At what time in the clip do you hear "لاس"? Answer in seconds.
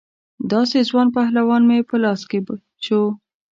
2.03-2.21